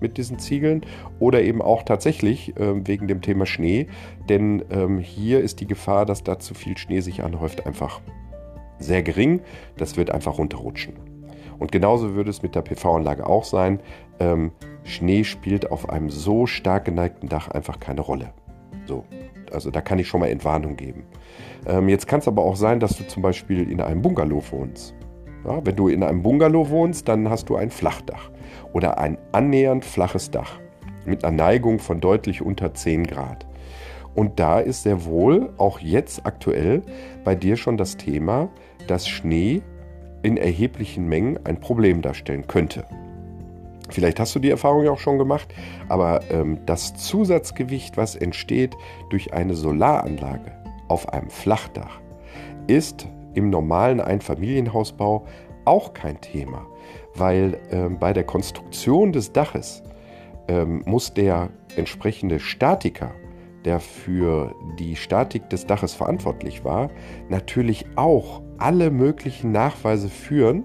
mit 0.00 0.18
diesen 0.18 0.38
Ziegeln 0.38 0.82
oder 1.18 1.42
eben 1.42 1.62
auch 1.62 1.82
tatsächlich 1.82 2.56
äh, 2.56 2.86
wegen 2.86 3.08
dem 3.08 3.22
Thema 3.22 3.46
Schnee. 3.46 3.88
Denn 4.28 4.64
ähm, 4.70 4.98
hier 4.98 5.40
ist 5.40 5.60
die 5.60 5.66
Gefahr, 5.66 6.06
dass 6.06 6.22
da 6.22 6.38
zu 6.38 6.54
viel 6.54 6.76
Schnee 6.76 7.00
sich 7.00 7.22
anhäuft, 7.22 7.66
einfach 7.66 8.00
sehr 8.78 9.02
gering. 9.02 9.40
Das 9.76 9.96
wird 9.96 10.10
einfach 10.10 10.38
runterrutschen. 10.38 10.94
Und 11.58 11.72
genauso 11.72 12.14
würde 12.14 12.30
es 12.30 12.42
mit 12.42 12.54
der 12.54 12.62
PV-Anlage 12.62 13.26
auch 13.26 13.44
sein. 13.44 13.80
Ähm, 14.18 14.52
Schnee 14.84 15.24
spielt 15.24 15.70
auf 15.70 15.88
einem 15.88 16.10
so 16.10 16.46
stark 16.46 16.84
geneigten 16.84 17.28
Dach 17.28 17.48
einfach 17.48 17.80
keine 17.80 18.02
Rolle. 18.02 18.32
So, 18.86 19.04
also 19.52 19.70
da 19.70 19.80
kann 19.80 19.98
ich 19.98 20.08
schon 20.08 20.20
mal 20.20 20.28
Entwarnung 20.28 20.76
geben. 20.76 21.04
Ähm, 21.66 21.88
jetzt 21.88 22.06
kann 22.06 22.20
es 22.20 22.28
aber 22.28 22.42
auch 22.42 22.56
sein, 22.56 22.80
dass 22.80 22.96
du 22.96 23.06
zum 23.06 23.22
Beispiel 23.22 23.70
in 23.70 23.80
einem 23.80 24.02
Bungalow 24.02 24.42
wohnst. 24.50 24.94
Ja, 25.44 25.64
wenn 25.64 25.76
du 25.76 25.88
in 25.88 26.02
einem 26.02 26.22
Bungalow 26.22 26.68
wohnst, 26.68 27.08
dann 27.08 27.28
hast 27.28 27.48
du 27.48 27.56
ein 27.56 27.70
Flachdach 27.70 28.30
oder 28.72 28.98
ein 28.98 29.18
annähernd 29.32 29.84
flaches 29.84 30.30
Dach 30.30 30.58
mit 31.04 31.24
einer 31.24 31.36
Neigung 31.36 31.78
von 31.78 32.00
deutlich 32.00 32.42
unter 32.42 32.74
10 32.74 33.06
Grad. 33.06 33.46
Und 34.14 34.38
da 34.38 34.60
ist 34.60 34.84
sehr 34.84 35.04
wohl 35.04 35.52
auch 35.58 35.80
jetzt 35.80 36.24
aktuell 36.24 36.82
bei 37.24 37.34
dir 37.34 37.56
schon 37.56 37.76
das 37.76 37.96
Thema, 37.96 38.48
dass 38.86 39.08
Schnee 39.08 39.62
in 40.22 40.36
erheblichen 40.36 41.08
Mengen 41.08 41.38
ein 41.44 41.60
Problem 41.60 42.00
darstellen 42.00 42.46
könnte. 42.46 42.86
Vielleicht 43.94 44.18
hast 44.18 44.34
du 44.34 44.40
die 44.40 44.50
Erfahrung 44.50 44.82
ja 44.84 44.90
auch 44.90 44.98
schon 44.98 45.18
gemacht, 45.18 45.54
aber 45.88 46.20
ähm, 46.28 46.58
das 46.66 46.94
Zusatzgewicht, 46.96 47.96
was 47.96 48.16
entsteht 48.16 48.76
durch 49.08 49.32
eine 49.32 49.54
Solaranlage 49.54 50.50
auf 50.88 51.08
einem 51.10 51.30
Flachdach, 51.30 52.00
ist 52.66 53.06
im 53.34 53.50
normalen 53.50 54.00
Einfamilienhausbau 54.00 55.24
auch 55.64 55.94
kein 55.94 56.20
Thema, 56.20 56.66
weil 57.14 57.60
ähm, 57.70 58.00
bei 58.00 58.12
der 58.12 58.24
Konstruktion 58.24 59.12
des 59.12 59.32
Daches 59.32 59.84
ähm, 60.48 60.82
muss 60.86 61.14
der 61.14 61.50
entsprechende 61.76 62.40
Statiker, 62.40 63.12
der 63.64 63.78
für 63.78 64.56
die 64.76 64.96
Statik 64.96 65.48
des 65.50 65.68
Daches 65.68 65.94
verantwortlich 65.94 66.64
war, 66.64 66.90
natürlich 67.28 67.86
auch 67.94 68.42
alle 68.58 68.90
möglichen 68.90 69.52
Nachweise 69.52 70.08
führen. 70.08 70.64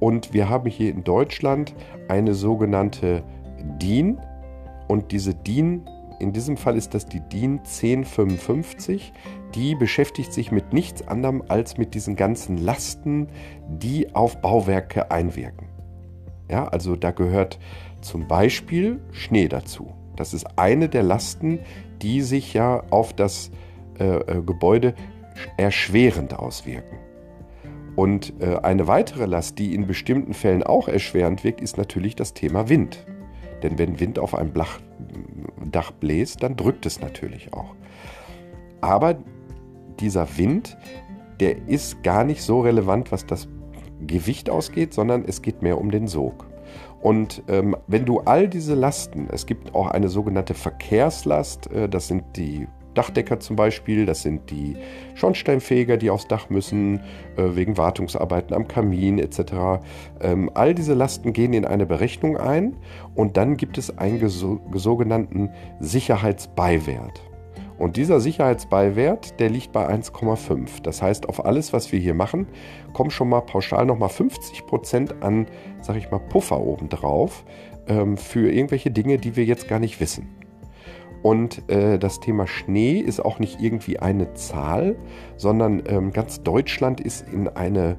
Und 0.00 0.32
wir 0.32 0.48
haben 0.48 0.68
hier 0.70 0.90
in 0.90 1.04
Deutschland 1.04 1.74
eine 2.08 2.34
sogenannte 2.34 3.22
DIN. 3.80 4.18
Und 4.86 5.12
diese 5.12 5.34
DIN, 5.34 5.82
in 6.20 6.32
diesem 6.32 6.56
Fall 6.56 6.76
ist 6.76 6.94
das 6.94 7.06
die 7.06 7.20
DIN 7.20 7.58
1055, 7.58 9.12
die 9.54 9.74
beschäftigt 9.74 10.32
sich 10.32 10.52
mit 10.52 10.72
nichts 10.72 11.06
anderem 11.06 11.42
als 11.48 11.78
mit 11.78 11.94
diesen 11.94 12.16
ganzen 12.16 12.58
Lasten, 12.58 13.28
die 13.68 14.14
auf 14.14 14.40
Bauwerke 14.40 15.10
einwirken. 15.10 15.68
Ja, 16.50 16.66
also 16.68 16.96
da 16.96 17.10
gehört 17.10 17.58
zum 18.00 18.26
Beispiel 18.26 19.00
Schnee 19.12 19.48
dazu. 19.48 19.92
Das 20.16 20.34
ist 20.34 20.46
eine 20.58 20.88
der 20.88 21.02
Lasten, 21.02 21.60
die 22.02 22.22
sich 22.22 22.54
ja 22.54 22.82
auf 22.90 23.12
das 23.12 23.50
äh, 23.98 24.16
äh 24.16 24.42
Gebäude 24.42 24.94
erschwerend 25.56 26.34
auswirken. 26.34 27.07
Und 27.98 28.34
äh, 28.38 28.60
eine 28.62 28.86
weitere 28.86 29.26
Last, 29.26 29.58
die 29.58 29.74
in 29.74 29.88
bestimmten 29.88 30.32
Fällen 30.32 30.62
auch 30.62 30.86
erschwerend 30.86 31.42
wirkt, 31.42 31.60
ist 31.60 31.78
natürlich 31.78 32.14
das 32.14 32.32
Thema 32.32 32.68
Wind. 32.68 33.04
Denn 33.64 33.76
wenn 33.76 33.98
Wind 33.98 34.20
auf 34.20 34.36
einem 34.36 34.52
Dach 34.54 35.90
bläst, 35.90 36.44
dann 36.44 36.54
drückt 36.54 36.86
es 36.86 37.00
natürlich 37.00 37.52
auch. 37.52 37.74
Aber 38.80 39.18
dieser 39.98 40.38
Wind, 40.38 40.76
der 41.40 41.66
ist 41.66 42.04
gar 42.04 42.22
nicht 42.22 42.40
so 42.40 42.60
relevant, 42.60 43.10
was 43.10 43.26
das 43.26 43.48
Gewicht 44.06 44.48
ausgeht, 44.48 44.94
sondern 44.94 45.24
es 45.24 45.42
geht 45.42 45.62
mehr 45.62 45.76
um 45.76 45.90
den 45.90 46.06
Sog. 46.06 46.46
Und 47.00 47.42
ähm, 47.48 47.76
wenn 47.88 48.04
du 48.04 48.20
all 48.20 48.46
diese 48.46 48.76
Lasten, 48.76 49.26
es 49.32 49.44
gibt 49.44 49.74
auch 49.74 49.88
eine 49.88 50.08
sogenannte 50.08 50.54
Verkehrslast, 50.54 51.68
äh, 51.72 51.88
das 51.88 52.06
sind 52.06 52.22
die 52.36 52.68
Dachdecker 52.94 53.40
zum 53.40 53.56
Beispiel, 53.56 54.06
das 54.06 54.22
sind 54.22 54.50
die 54.50 54.76
Schornsteinfeger, 55.14 55.96
die 55.96 56.10
aufs 56.10 56.28
Dach 56.28 56.50
müssen, 56.50 57.00
äh, 57.36 57.54
wegen 57.54 57.76
Wartungsarbeiten 57.76 58.54
am 58.54 58.66
Kamin 58.66 59.18
etc. 59.18 59.82
Ähm, 60.20 60.50
all 60.54 60.74
diese 60.74 60.94
Lasten 60.94 61.32
gehen 61.32 61.52
in 61.52 61.64
eine 61.64 61.86
Berechnung 61.86 62.36
ein 62.36 62.76
und 63.14 63.36
dann 63.36 63.56
gibt 63.56 63.78
es 63.78 63.98
einen 63.98 64.28
sogenannten 64.28 65.50
Sicherheitsbeiwert. 65.80 67.22
Und 67.78 67.96
dieser 67.96 68.18
Sicherheitsbeiwert, 68.18 69.38
der 69.38 69.50
liegt 69.50 69.70
bei 69.70 69.88
1,5. 69.88 70.82
Das 70.82 71.00
heißt, 71.00 71.28
auf 71.28 71.44
alles, 71.44 71.72
was 71.72 71.92
wir 71.92 72.00
hier 72.00 72.14
machen, 72.14 72.48
kommen 72.92 73.10
schon 73.10 73.28
mal 73.28 73.40
pauschal 73.40 73.86
nochmal 73.86 74.08
50% 74.08 75.20
an, 75.20 75.46
sag 75.80 75.96
ich 75.96 76.10
mal, 76.10 76.18
Puffer 76.18 76.60
obendrauf 76.60 77.44
ähm, 77.86 78.16
für 78.16 78.50
irgendwelche 78.50 78.90
Dinge, 78.90 79.18
die 79.18 79.36
wir 79.36 79.44
jetzt 79.44 79.68
gar 79.68 79.78
nicht 79.78 80.00
wissen. 80.00 80.37
Und 81.22 81.68
äh, 81.68 81.98
das 81.98 82.20
Thema 82.20 82.46
Schnee 82.46 82.98
ist 82.98 83.24
auch 83.24 83.38
nicht 83.38 83.60
irgendwie 83.60 83.98
eine 83.98 84.34
Zahl, 84.34 84.96
sondern 85.36 85.82
ähm, 85.86 86.12
ganz 86.12 86.42
Deutschland 86.42 87.00
ist 87.00 87.26
in 87.28 87.48
eine 87.48 87.96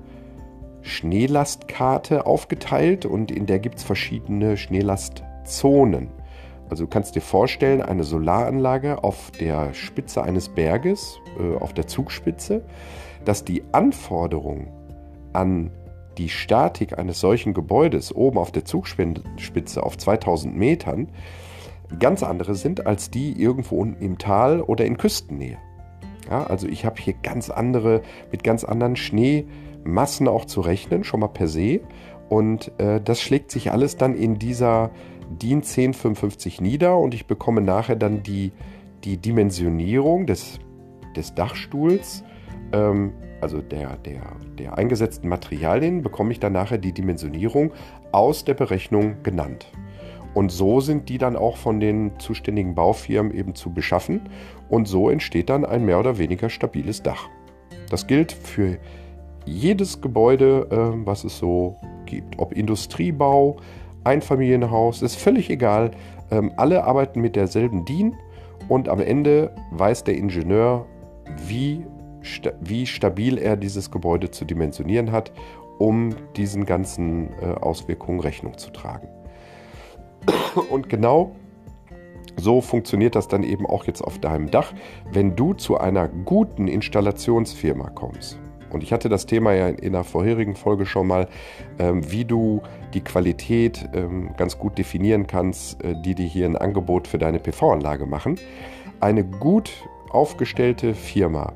Schneelastkarte 0.81 2.25
aufgeteilt 2.25 3.05
und 3.05 3.31
in 3.31 3.45
der 3.45 3.59
gibt 3.59 3.79
es 3.79 3.83
verschiedene 3.83 4.55
Schneelastzonen. 4.57 6.09
Also 6.69 6.85
du 6.85 6.89
kannst 6.89 7.15
dir 7.15 7.21
vorstellen, 7.21 7.81
eine 7.81 8.03
Solaranlage 8.03 9.03
auf 9.03 9.31
der 9.31 9.73
Spitze 9.73 10.23
eines 10.23 10.49
Berges, 10.49 11.19
äh, 11.39 11.57
auf 11.57 11.73
der 11.73 11.87
Zugspitze, 11.87 12.63
dass 13.25 13.43
die 13.43 13.63
Anforderungen 13.71 14.69
an 15.33 15.71
die 16.17 16.29
Statik 16.29 16.97
eines 16.97 17.19
solchen 17.19 17.53
Gebäudes 17.53 18.13
oben 18.13 18.37
auf 18.37 18.51
der 18.51 18.65
Zugspitze 18.65 19.83
auf 19.83 19.97
2000 19.97 20.55
Metern 20.55 21.09
ganz 21.97 22.23
andere 22.23 22.55
sind 22.55 22.85
als 22.85 23.09
die 23.09 23.41
irgendwo 23.41 23.77
unten 23.77 24.03
im 24.03 24.17
Tal 24.17 24.61
oder 24.61 24.85
in 24.85 24.97
Küstennähe. 24.97 25.57
Ja, 26.29 26.43
also 26.43 26.67
ich 26.67 26.85
habe 26.85 27.01
hier 27.01 27.13
ganz 27.13 27.49
andere, 27.49 28.01
mit 28.31 28.43
ganz 28.43 28.63
anderen 28.63 28.95
Schneemassen 28.95 30.27
auch 30.27 30.45
zu 30.45 30.61
rechnen, 30.61 31.03
schon 31.03 31.21
mal 31.21 31.27
per 31.27 31.47
se. 31.47 31.81
Und 32.29 32.71
äh, 32.79 33.01
das 33.01 33.21
schlägt 33.21 33.49
sich 33.49 33.71
alles 33.71 33.97
dann 33.97 34.15
in 34.15 34.37
dieser 34.37 34.91
DIN 35.29 35.59
1055 35.61 36.61
nieder 36.61 36.97
und 36.97 37.13
ich 37.13 37.25
bekomme 37.25 37.61
nachher 37.61 37.95
dann 37.95 38.21
die, 38.21 38.51
die 39.03 39.17
Dimensionierung 39.17 40.25
des, 40.27 40.59
des 41.15 41.33
Dachstuhls, 41.33 42.23
ähm, 42.71 43.13
also 43.41 43.61
der, 43.61 43.97
der, 43.97 44.21
der 44.57 44.77
eingesetzten 44.77 45.29
Materialien, 45.29 46.03
bekomme 46.03 46.31
ich 46.31 46.39
dann 46.39 46.53
nachher 46.53 46.77
die 46.77 46.91
Dimensionierung 46.91 47.71
aus 48.11 48.43
der 48.43 48.53
Berechnung 48.53 49.23
genannt. 49.23 49.71
Und 50.39 50.53
so 50.53 50.79
sind 50.79 51.09
die 51.09 51.17
dann 51.17 51.35
auch 51.35 51.57
von 51.57 51.81
den 51.81 52.17
zuständigen 52.17 52.73
Baufirmen 52.73 53.33
eben 53.33 53.55
zu 53.55 53.73
beschaffen. 53.73 54.29
Und 54.69 54.87
so 54.87 55.09
entsteht 55.09 55.49
dann 55.49 55.65
ein 55.65 55.83
mehr 55.83 55.99
oder 55.99 56.17
weniger 56.17 56.49
stabiles 56.49 57.03
Dach. 57.03 57.27
Das 57.89 58.07
gilt 58.07 58.31
für 58.31 58.77
jedes 59.45 59.99
Gebäude, 59.99 60.67
äh, 60.71 61.05
was 61.05 61.25
es 61.25 61.37
so 61.37 61.75
gibt. 62.05 62.39
Ob 62.39 62.53
Industriebau, 62.53 63.57
Einfamilienhaus, 64.05 65.01
ist 65.01 65.17
völlig 65.17 65.49
egal. 65.49 65.91
Ähm, 66.31 66.53
alle 66.55 66.85
arbeiten 66.85 67.19
mit 67.19 67.35
derselben 67.35 67.83
DIN 67.83 68.15
und 68.69 68.87
am 68.87 69.01
Ende 69.01 69.53
weiß 69.71 70.05
der 70.05 70.15
Ingenieur, 70.15 70.85
wie, 71.47 71.85
sta 72.21 72.51
wie 72.61 72.85
stabil 72.85 73.37
er 73.37 73.57
dieses 73.57 73.91
Gebäude 73.91 74.31
zu 74.31 74.45
dimensionieren 74.45 75.11
hat, 75.11 75.33
um 75.79 76.15
diesen 76.37 76.65
ganzen 76.65 77.33
äh, 77.41 77.55
Auswirkungen 77.59 78.21
Rechnung 78.21 78.57
zu 78.57 78.69
tragen. 78.69 79.09
Und 80.69 80.89
genau 80.89 81.35
so 82.37 82.61
funktioniert 82.61 83.15
das 83.15 83.27
dann 83.27 83.43
eben 83.43 83.65
auch 83.65 83.85
jetzt 83.85 84.01
auf 84.01 84.19
deinem 84.19 84.49
Dach, 84.49 84.73
wenn 85.11 85.35
du 85.35 85.53
zu 85.53 85.77
einer 85.77 86.07
guten 86.07 86.67
Installationsfirma 86.67 87.89
kommst. 87.89 88.39
Und 88.69 88.83
ich 88.83 88.93
hatte 88.93 89.09
das 89.09 89.25
Thema 89.25 89.53
ja 89.53 89.67
in 89.67 89.95
einer 89.95 90.03
vorherigen 90.03 90.55
Folge 90.55 90.85
schon 90.85 91.07
mal, 91.07 91.27
ähm, 91.79 92.09
wie 92.11 92.23
du 92.23 92.61
die 92.93 93.01
Qualität 93.01 93.89
ähm, 93.93 94.31
ganz 94.37 94.57
gut 94.57 94.77
definieren 94.77 95.27
kannst, 95.27 95.83
äh, 95.83 95.95
die 96.05 96.15
dir 96.15 96.27
hier 96.27 96.45
ein 96.45 96.55
Angebot 96.55 97.07
für 97.07 97.17
deine 97.17 97.39
PV-Anlage 97.39 98.05
machen. 98.05 98.39
Eine 98.99 99.23
gut 99.23 99.71
aufgestellte 100.11 100.93
Firma, 100.93 101.53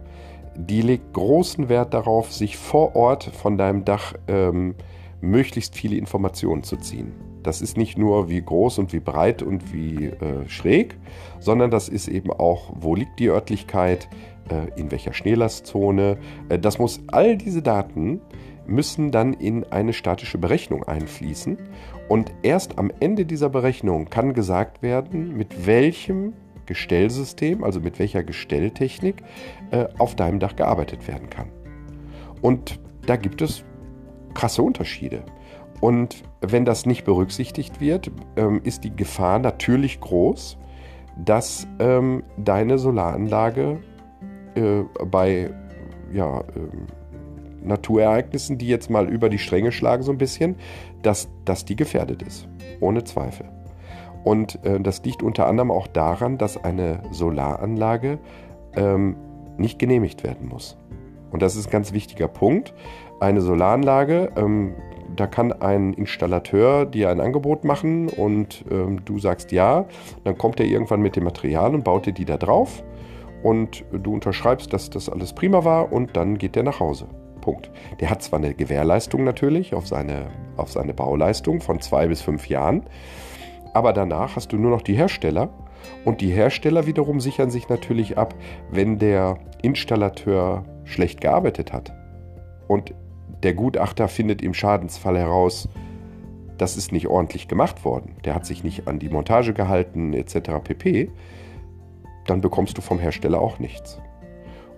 die 0.55 0.81
legt 0.81 1.13
großen 1.13 1.69
Wert 1.69 1.93
darauf, 1.93 2.31
sich 2.31 2.57
vor 2.57 2.95
Ort 2.95 3.23
von 3.23 3.57
deinem 3.57 3.85
Dach 3.85 4.13
ähm, 4.27 4.75
möglichst 5.21 5.75
viele 5.75 5.97
Informationen 5.97 6.63
zu 6.63 6.77
ziehen. 6.77 7.32
Das 7.43 7.61
ist 7.61 7.77
nicht 7.77 7.97
nur 7.97 8.29
wie 8.29 8.41
groß 8.41 8.79
und 8.79 8.93
wie 8.93 8.99
breit 8.99 9.41
und 9.41 9.73
wie 9.73 10.05
äh, 10.05 10.47
schräg, 10.47 10.97
sondern 11.39 11.71
das 11.71 11.89
ist 11.89 12.07
eben 12.07 12.31
auch, 12.31 12.71
wo 12.75 12.95
liegt 12.95 13.19
die 13.19 13.29
Örtlichkeit, 13.29 14.07
äh, 14.49 14.79
in 14.79 14.91
welcher 14.91 15.13
Schneelastzone. 15.13 16.17
Äh, 16.49 16.59
das 16.59 16.79
muss 16.79 17.01
all 17.07 17.37
diese 17.37 17.61
Daten 17.61 18.21
müssen 18.65 19.11
dann 19.11 19.33
in 19.33 19.65
eine 19.65 19.93
statische 19.93 20.37
Berechnung 20.37 20.83
einfließen 20.83 21.57
und 22.07 22.31
erst 22.43 22.77
am 22.77 22.91
Ende 22.99 23.25
dieser 23.25 23.49
Berechnung 23.49 24.09
kann 24.09 24.33
gesagt 24.33 24.81
werden, 24.81 25.35
mit 25.35 25.65
welchem 25.65 26.33
Gestellsystem, 26.65 27.63
also 27.63 27.79
mit 27.79 27.99
welcher 27.99 28.23
Gestelltechnik 28.23 29.21
äh, 29.71 29.85
auf 29.97 30.15
deinem 30.15 30.39
Dach 30.39 30.55
gearbeitet 30.55 31.07
werden 31.07 31.29
kann. 31.29 31.49
Und 32.41 32.79
da 33.05 33.15
gibt 33.15 33.41
es 33.41 33.63
krasse 34.33 34.63
Unterschiede. 34.63 35.23
Und 35.83 36.23
wenn 36.39 36.63
das 36.63 36.85
nicht 36.85 37.03
berücksichtigt 37.03 37.81
wird, 37.81 38.09
ähm, 38.37 38.61
ist 38.63 38.85
die 38.85 38.95
Gefahr 38.95 39.37
natürlich 39.37 39.99
groß, 39.99 40.57
dass 41.17 41.67
ähm, 41.79 42.23
deine 42.37 42.77
Solaranlage 42.77 43.81
äh, 44.55 44.83
bei 45.05 45.53
ja, 46.13 46.39
äh, 46.39 46.43
Naturereignissen, 47.65 48.57
die 48.57 48.69
jetzt 48.69 48.89
mal 48.89 49.09
über 49.09 49.27
die 49.27 49.39
Stränge 49.39 49.73
schlagen 49.73 50.03
so 50.03 50.13
ein 50.13 50.17
bisschen, 50.17 50.55
dass, 51.01 51.27
dass 51.43 51.65
die 51.65 51.75
gefährdet 51.75 52.21
ist. 52.21 52.47
Ohne 52.79 53.03
Zweifel. 53.03 53.49
Und 54.23 54.63
äh, 54.63 54.79
das 54.79 55.03
liegt 55.03 55.21
unter 55.21 55.47
anderem 55.47 55.69
auch 55.69 55.87
daran, 55.87 56.37
dass 56.37 56.63
eine 56.63 57.03
Solaranlage 57.11 58.19
ähm, 58.77 59.17
nicht 59.57 59.79
genehmigt 59.79 60.23
werden 60.23 60.47
muss. 60.47 60.77
Und 61.31 61.41
das 61.41 61.57
ist 61.57 61.67
ein 61.67 61.71
ganz 61.71 61.91
wichtiger 61.91 62.29
Punkt. 62.29 62.73
Eine 63.19 63.41
Solaranlage, 63.41 64.31
ähm, 64.37 64.75
da 65.15 65.27
kann 65.27 65.51
ein 65.51 65.93
Installateur 65.93 66.85
dir 66.85 67.09
ein 67.09 67.19
Angebot 67.19 67.63
machen 67.63 68.09
und 68.09 68.65
ähm, 68.71 69.03
du 69.05 69.19
sagst 69.19 69.51
ja. 69.51 69.85
Dann 70.23 70.37
kommt 70.37 70.59
er 70.59 70.65
irgendwann 70.65 71.01
mit 71.01 71.15
dem 71.15 71.23
Material 71.23 71.73
und 71.73 71.83
baut 71.83 72.05
dir 72.05 72.13
die 72.13 72.25
da 72.25 72.37
drauf. 72.37 72.83
Und 73.41 73.83
du 73.91 74.13
unterschreibst, 74.13 74.71
dass 74.71 74.89
das 74.89 75.09
alles 75.09 75.33
prima 75.33 75.65
war 75.65 75.91
und 75.91 76.15
dann 76.15 76.37
geht 76.37 76.55
der 76.55 76.63
nach 76.63 76.79
Hause. 76.79 77.07
Punkt. 77.41 77.69
Der 77.99 78.09
hat 78.09 78.23
zwar 78.23 78.39
eine 78.39 78.53
Gewährleistung 78.53 79.25
natürlich 79.25 79.73
auf 79.73 79.85
seine, 79.85 80.27
auf 80.55 80.71
seine 80.71 80.93
Bauleistung 80.93 81.59
von 81.59 81.81
zwei 81.81 82.07
bis 82.07 82.21
fünf 82.21 82.47
Jahren. 82.47 82.83
Aber 83.73 83.91
danach 83.91 84.37
hast 84.37 84.53
du 84.53 84.57
nur 84.57 84.71
noch 84.71 84.81
die 84.81 84.93
Hersteller 84.93 85.49
und 86.05 86.21
die 86.21 86.31
Hersteller 86.31 86.85
wiederum 86.85 87.19
sichern 87.19 87.49
sich 87.49 87.67
natürlich 87.67 88.17
ab, 88.17 88.33
wenn 88.71 88.97
der 88.97 89.39
Installateur 89.61 90.63
schlecht 90.85 91.19
gearbeitet 91.19 91.73
hat. 91.73 91.91
Und 92.67 92.93
der 93.43 93.53
Gutachter 93.53 94.07
findet 94.07 94.41
im 94.41 94.53
Schadensfall 94.53 95.17
heraus, 95.17 95.67
das 96.57 96.77
ist 96.77 96.91
nicht 96.91 97.07
ordentlich 97.07 97.47
gemacht 97.47 97.83
worden. 97.83 98.15
Der 98.25 98.35
hat 98.35 98.45
sich 98.45 98.63
nicht 98.63 98.87
an 98.87 98.99
die 98.99 99.09
Montage 99.09 99.53
gehalten 99.53 100.13
etc. 100.13 100.51
pp. 100.63 101.09
Dann 102.25 102.41
bekommst 102.41 102.77
du 102.77 102.81
vom 102.81 102.99
Hersteller 102.99 103.41
auch 103.41 103.59
nichts. 103.59 103.99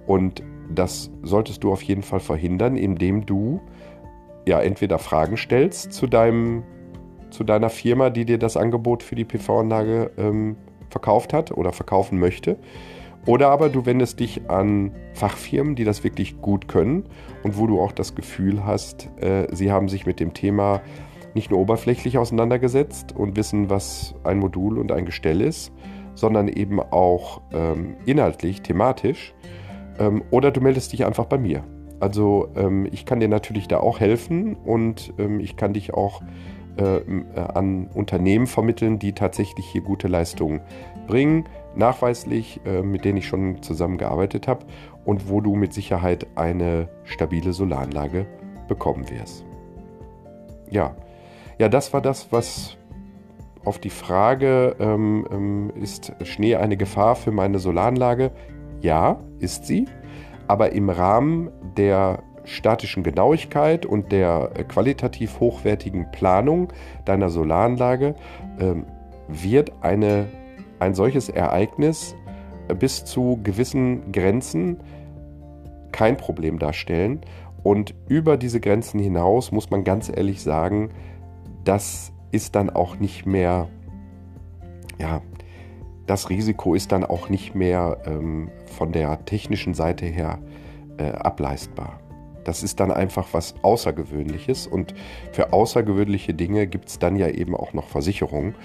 Und 0.08 0.42
das 0.74 1.12
solltest 1.22 1.64
du 1.64 1.72
auf 1.72 1.82
jeden 1.84 2.02
Fall 2.02 2.20
verhindern, 2.20 2.76
indem 2.76 3.26
du 3.26 3.62
ja 4.48 4.60
entweder 4.62 5.00
Fragen 5.00 5.38
stellst 5.38 5.94
zu 5.94 6.08
deinem 6.08 6.64
zu 7.32 7.44
deiner 7.44 7.70
Firma, 7.70 8.12
die 8.12 8.24
dir 8.24 8.38
das 8.38 8.56
Angebot 8.56 9.04
für 9.04 9.16
die 9.16 9.26
PV-Anlage 9.26 10.12
ähm, 10.18 10.56
verkauft 10.90 11.34
hat 11.34 11.52
oder 11.52 11.74
verkaufen 11.74 12.18
möchte. 12.18 12.58
Oder 13.26 13.50
aber 13.50 13.70
du 13.70 13.86
wendest 13.86 14.20
dich 14.20 14.50
an 14.50 14.92
Fachfirmen, 15.14 15.76
die 15.76 15.84
das 15.84 16.04
wirklich 16.04 16.42
gut 16.42 16.68
können 16.68 17.06
und 17.44 17.58
wo 17.58 17.66
du 17.66 17.82
auch 17.82 17.92
das 17.92 18.14
Gefühl 18.14 18.66
hast, 18.66 19.10
äh, 19.20 19.48
sie 19.52 19.72
haben 19.72 19.90
sich 19.90 20.06
mit 20.06 20.20
dem 20.20 20.34
Thema 20.34 20.82
nicht 21.34 21.52
nur 21.52 21.60
oberflächlich 21.60 22.18
auseinandergesetzt 22.18 23.16
und 23.16 23.36
wissen, 23.36 23.70
was 23.70 24.16
ein 24.24 24.40
Modul 24.40 24.78
und 24.78 24.92
ein 24.92 25.06
Gestell 25.06 25.42
ist, 25.42 25.72
sondern 26.14 26.48
eben 26.48 26.80
auch 26.80 27.42
ähm, 27.52 27.96
inhaltlich, 28.06 28.62
thematisch. 28.62 29.34
Ähm, 30.00 30.24
oder 30.32 30.52
du 30.52 30.62
meldest 30.62 30.94
dich 30.94 31.06
einfach 31.06 31.26
bei 31.26 31.38
mir. 31.38 31.64
Also 32.00 32.50
ähm, 32.56 32.88
ich 32.92 33.06
kann 33.06 33.20
dir 33.20 33.28
natürlich 33.28 33.68
da 33.68 33.80
auch 33.80 34.00
helfen 34.00 34.56
und 34.56 35.14
ähm, 35.18 35.40
ich 35.40 35.58
kann 35.58 35.74
dich 35.74 35.94
auch 35.94 36.22
äh, 36.78 36.98
äh, 36.98 37.04
an 37.36 37.88
Unternehmen 37.94 38.48
vermitteln, 38.48 39.00
die 39.00 39.14
tatsächlich 39.14 39.66
hier 39.66 39.82
gute 39.82 40.08
Leistungen 40.08 40.62
bringen, 41.08 41.46
nachweislich, 41.76 42.62
äh, 42.66 42.82
mit 42.82 43.06
denen 43.06 43.18
ich 43.18 43.28
schon 43.28 43.62
zusammengearbeitet 43.62 44.48
habe 44.48 44.66
und 45.04 45.30
wo 45.30 45.42
du 45.42 45.56
mit 45.56 45.74
Sicherheit 45.74 46.28
eine 46.36 46.90
stabile 47.04 47.54
Solaranlage 47.54 48.26
bekommen 48.68 49.10
wirst. 49.10 49.46
Ja, 50.70 50.96
ja, 51.58 51.70
das 51.70 51.94
war 51.94 52.02
das, 52.02 52.32
was 52.32 52.78
auf 53.64 53.80
die 53.80 53.90
Frage, 53.90 54.76
ähm, 54.80 55.28
ähm, 55.32 55.72
ist 55.76 56.14
Schnee 56.24 56.56
eine 56.56 56.78
Gefahr 56.78 57.16
für 57.16 57.32
meine 57.32 57.60
Solaranlage? 57.60 58.32
Ja, 58.82 59.20
ist 59.40 59.66
sie. 59.66 59.88
Aber 60.48 60.74
im 60.74 60.90
Rahmen 60.90 61.50
der 61.76 62.20
statischen 62.44 63.04
Genauigkeit 63.04 63.86
und 63.86 64.12
der 64.12 64.52
äh, 64.54 64.64
qualitativ 64.64 65.40
hochwertigen 65.40 66.12
Planung 66.12 66.72
deiner 67.06 67.30
Solaranlage 67.30 68.16
ähm, 68.60 68.86
wird 69.28 69.72
eine, 69.82 70.28
ein 70.80 70.94
solches 70.94 71.30
Ereignis 71.30 72.16
bis 72.80 73.06
zu 73.06 73.40
gewissen 73.44 74.12
Grenzen 74.12 74.78
kein 75.92 76.18
Problem 76.18 76.60
darstellen. 76.60 77.22
Und 77.64 77.96
über 78.08 78.38
diese 78.38 78.60
Grenzen 78.60 79.00
hinaus 79.00 79.52
muss 79.52 79.70
man 79.70 79.84
ganz 79.84 80.10
ehrlich 80.10 80.42
sagen, 80.42 80.90
das 81.64 82.12
ist 82.32 82.56
dann 82.56 82.70
auch 82.70 83.00
nicht 83.00 83.26
mehr, 83.26 83.70
ja, 85.00 85.22
das 86.06 86.30
Risiko 86.30 86.76
ist 86.76 86.92
dann 86.92 87.04
auch 87.04 87.30
nicht 87.30 87.56
mehr 87.56 87.98
ähm, 88.06 88.50
von 88.66 88.92
der 88.92 89.26
technischen 89.26 89.74
Seite 89.74 90.06
her 90.06 90.40
äh, 90.98 91.10
ableistbar. 91.10 92.00
Das 92.46 92.64
ist 92.64 92.80
dann 92.80 92.92
einfach 92.92 93.28
was 93.34 93.56
Außergewöhnliches 93.62 94.68
und 94.68 94.94
für 95.34 95.52
außergewöhnliche 95.52 96.34
Dinge 96.34 96.68
gibt 96.68 96.88
es 96.90 97.00
dann 97.00 97.18
ja 97.18 97.28
eben 97.28 97.56
auch 97.56 97.74
noch 97.74 97.90
Versicherungen. 97.90 98.56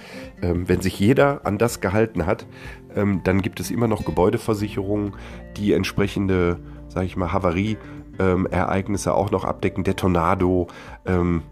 Ähm, 0.43 0.69
wenn 0.69 0.81
sich 0.81 1.01
jeder 1.01 1.45
an 1.45 1.59
das 1.59 1.81
gehalten 1.81 2.27
hat, 2.27 2.47
ähm, 2.95 3.23
dann 3.25 3.43
gibt 3.43 3.59
es 3.59 3.71
immer 3.71 3.89
noch 3.89 4.05
Gebäudeversicherungen, 4.05 5.15
die 5.57 5.73
entsprechende, 5.73 6.61
sage 6.89 7.07
ich 7.07 7.17
mal, 7.17 7.33
Havarieereignisse 7.33 9.11
ähm, 9.11 9.17
auch 9.17 9.31
noch 9.31 9.45
abdecken. 9.45 9.83
Der 9.83 9.97
Tornado, 9.97 10.69
ähm, 11.07 11.43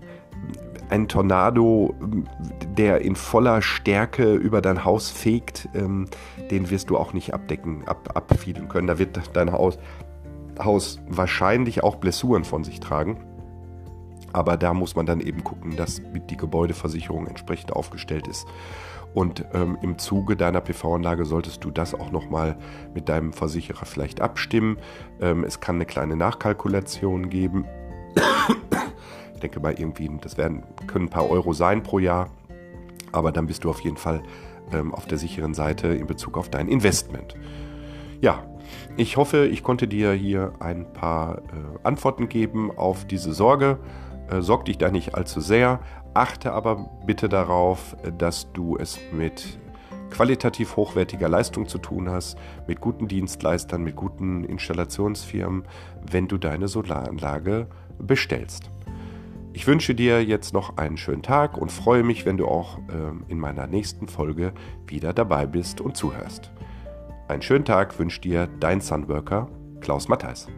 ein 0.90 1.08
Tornado, 1.08 1.94
der 2.76 3.02
in 3.02 3.16
voller 3.16 3.62
Stärke 3.62 4.34
über 4.34 4.60
dein 4.62 4.84
Haus 4.84 5.10
fegt, 5.10 5.68
ähm, 5.74 6.06
den 6.50 6.70
wirst 6.70 6.90
du 6.90 6.96
auch 6.96 7.12
nicht 7.12 7.34
abdecken, 7.34 7.86
ab, 7.86 8.10
abfiedeln 8.14 8.68
können. 8.68 8.86
Da 8.86 8.98
wird 8.98 9.18
dein 9.34 9.52
Haus 9.52 9.78
Haus 10.58 11.00
wahrscheinlich 11.08 11.82
auch 11.82 11.96
Blessuren 11.96 12.44
von 12.44 12.64
sich 12.64 12.80
tragen. 12.80 13.24
Aber 14.32 14.56
da 14.56 14.74
muss 14.74 14.94
man 14.94 15.06
dann 15.06 15.20
eben 15.20 15.42
gucken, 15.42 15.76
dass 15.76 16.02
die 16.30 16.36
Gebäudeversicherung 16.36 17.26
entsprechend 17.26 17.72
aufgestellt 17.72 18.28
ist. 18.28 18.46
Und 19.14 19.44
ähm, 19.54 19.78
im 19.82 19.98
Zuge 19.98 20.36
deiner 20.36 20.60
PV-Anlage 20.60 21.24
solltest 21.24 21.64
du 21.64 21.70
das 21.70 21.94
auch 21.94 22.12
nochmal 22.12 22.58
mit 22.94 23.08
deinem 23.08 23.32
Versicherer 23.32 23.86
vielleicht 23.86 24.20
abstimmen. 24.20 24.76
Ähm, 25.20 25.44
es 25.44 25.60
kann 25.60 25.76
eine 25.76 25.86
kleine 25.86 26.14
Nachkalkulation 26.14 27.30
geben. 27.30 27.64
ich 29.34 29.40
denke 29.40 29.60
mal 29.60 29.74
irgendwie, 29.78 30.10
das 30.20 30.36
werden, 30.36 30.62
können 30.86 31.06
ein 31.06 31.10
paar 31.10 31.30
Euro 31.30 31.52
sein 31.52 31.82
pro 31.82 31.98
Jahr. 31.98 32.28
Aber 33.10 33.32
dann 33.32 33.46
bist 33.46 33.64
du 33.64 33.70
auf 33.70 33.80
jeden 33.80 33.96
Fall 33.96 34.22
ähm, 34.72 34.94
auf 34.94 35.06
der 35.06 35.16
sicheren 35.16 35.54
Seite 35.54 35.88
in 35.88 36.06
Bezug 36.06 36.36
auf 36.36 36.50
dein 36.50 36.68
Investment. 36.68 37.34
Ja, 38.20 38.44
ich 38.98 39.16
hoffe, 39.16 39.46
ich 39.46 39.62
konnte 39.62 39.86
dir 39.86 40.12
hier 40.12 40.52
ein 40.58 40.92
paar 40.92 41.38
äh, 41.38 41.42
Antworten 41.84 42.28
geben 42.28 42.76
auf 42.76 43.06
diese 43.06 43.32
Sorge. 43.32 43.78
Äh, 44.28 44.42
sorg 44.42 44.64
dich 44.64 44.76
da 44.76 44.90
nicht 44.90 45.14
allzu 45.14 45.40
sehr. 45.40 45.80
Achte 46.14 46.52
aber 46.52 46.90
bitte 47.06 47.28
darauf, 47.28 47.96
dass 48.18 48.52
du 48.52 48.76
es 48.76 48.98
mit 49.12 49.60
qualitativ 50.10 50.76
hochwertiger 50.76 51.28
Leistung 51.28 51.68
zu 51.68 51.78
tun 51.78 52.10
hast, 52.10 52.36
mit 52.66 52.80
guten 52.80 53.06
Dienstleistern, 53.06 53.84
mit 53.84 53.94
guten 53.94 54.42
Installationsfirmen, 54.42 55.64
wenn 56.10 56.26
du 56.26 56.36
deine 56.36 56.66
Solaranlage 56.66 57.68
bestellst. 57.98 58.70
Ich 59.52 59.66
wünsche 59.68 59.94
dir 59.94 60.24
jetzt 60.24 60.52
noch 60.52 60.76
einen 60.76 60.96
schönen 60.96 61.22
Tag 61.22 61.56
und 61.56 61.70
freue 61.70 62.02
mich, 62.02 62.26
wenn 62.26 62.36
du 62.36 62.46
auch 62.46 62.78
äh, 62.78 63.30
in 63.30 63.38
meiner 63.38 63.68
nächsten 63.68 64.08
Folge 64.08 64.52
wieder 64.88 65.12
dabei 65.12 65.46
bist 65.46 65.80
und 65.80 65.96
zuhörst. 65.96 66.50
Einen 67.28 67.42
schönen 67.42 67.66
Tag 67.66 67.98
wünscht 67.98 68.24
dir 68.24 68.46
dein 68.58 68.80
Sunworker 68.80 69.50
Klaus 69.80 70.08
Matthijs. 70.08 70.48